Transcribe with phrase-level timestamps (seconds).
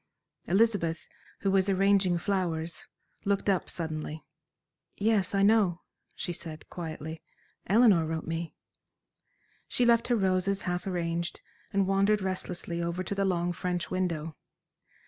[0.47, 1.07] Elizabeth,
[1.41, 2.87] who was arranging flowers,
[3.23, 4.23] looked up suddenly.
[4.97, 5.81] "Yes, I know,"
[6.15, 7.21] she said, quietly,
[7.67, 8.55] "Eleanor wrote me."
[9.67, 11.39] She left her roses half arranged,
[11.71, 14.35] and wandered restlessly over to the long French window.